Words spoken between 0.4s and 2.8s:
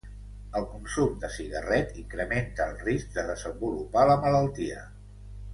El consum de cigarret incrementa